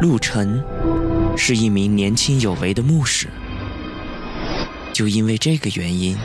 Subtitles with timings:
[0.00, 0.62] 陆晨
[1.36, 3.26] 是一名年轻有为的牧师，
[4.92, 6.16] 就因为这个原因，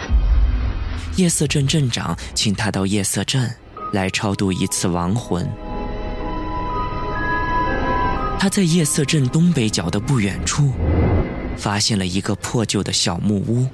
[1.15, 3.51] 夜色镇镇长请他到夜色镇
[3.91, 5.49] 来超度一次亡魂。
[8.39, 10.71] 他在夜色镇东北角的不远处，
[11.57, 13.67] 发现了一个破旧的小木屋。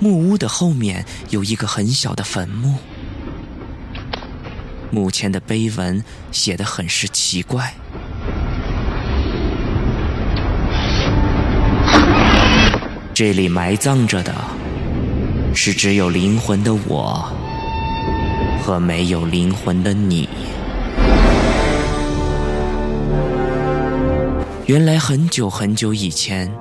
[0.00, 2.78] 木屋的后面有一个很小的坟墓，
[4.90, 7.74] 墓前的碑文写得很是奇怪。
[13.14, 14.34] 这里埋葬着的，
[15.54, 17.32] 是只有灵魂的我
[18.60, 20.28] 和没有灵魂的你。
[24.66, 26.52] 原来很久很久以前。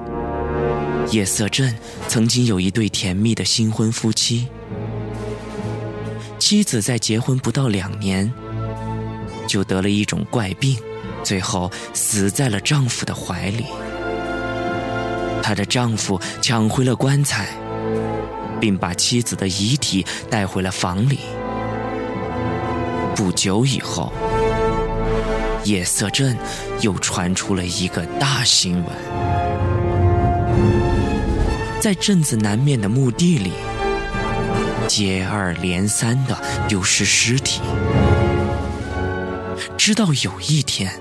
[1.10, 1.74] 夜色镇
[2.08, 4.48] 曾经有一对甜蜜的新婚夫妻，
[6.38, 8.32] 妻子在结婚不到两年，
[9.48, 10.78] 就得了一种怪病，
[11.24, 13.66] 最后死在了丈夫的怀里。
[15.44, 17.50] 她的丈夫抢回了棺材，
[18.62, 21.20] 并把妻子的遗体带回了房里。
[23.14, 24.12] 不久以后，
[25.66, 26.36] 夜色镇
[26.82, 28.86] 又传出了一个大新闻。
[31.80, 33.52] 在镇子南面的墓地里，
[34.88, 37.60] 接二连三的丢失尸体。
[39.78, 40.98] 直到有一天，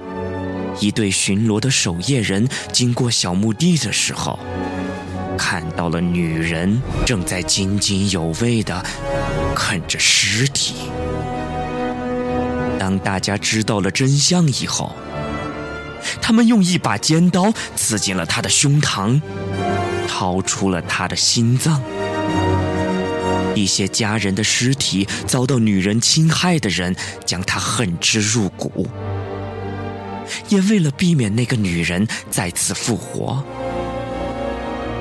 [0.81, 4.39] 一队巡逻的守夜人经过小墓地的时候，
[5.39, 8.84] 看到了女人正在津津有味的
[9.55, 10.75] 啃着尸体。
[12.79, 14.95] 当大家知道了真相以后，
[16.20, 19.20] 他们用一把尖刀刺进了她的胸膛。
[20.14, 21.83] 掏出了他的心脏。
[23.57, 26.95] 一些家人的尸体遭到女人侵害的人，
[27.25, 28.86] 将他恨之入骨。
[30.48, 33.43] 也为了避免那个女人再次复活，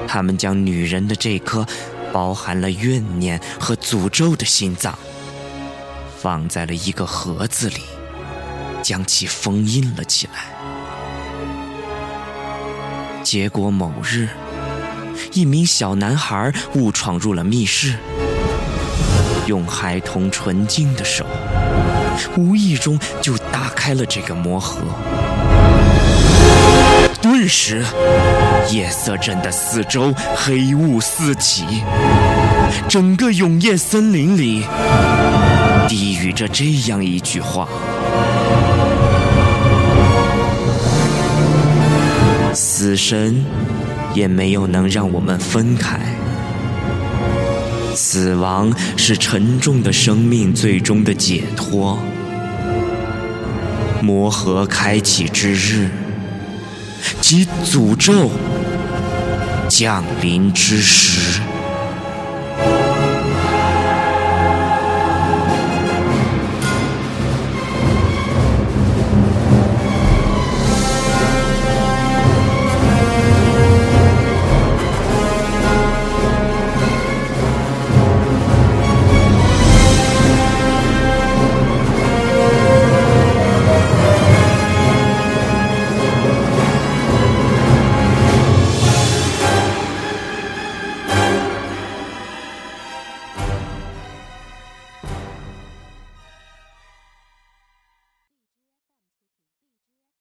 [0.08, 1.66] 他们将女人的这颗
[2.12, 4.98] 包含了怨念和诅咒的心脏，
[6.20, 7.82] 放在了一个盒子里，
[8.82, 10.54] 将其封印了起来。
[13.24, 14.30] 结果某日。
[15.34, 17.96] 一名小男孩误闯入了密室，
[19.46, 21.26] 用孩童纯净的手，
[22.38, 24.82] 无意中就打开了这个魔盒。
[27.22, 27.84] 顿时，
[28.72, 31.84] 夜色镇的四周黑雾四起，
[32.88, 34.64] 整个永夜森林里
[35.88, 37.68] 低语着这样一句话
[42.54, 43.44] ：“死神。”
[44.14, 45.98] 也没有能让我们分开。
[48.04, 52.00] 死亡是沉重的生命最终的解脱。
[54.02, 55.88] 魔盒开启之日，
[57.22, 58.32] 即诅咒
[59.70, 61.40] 降临之时。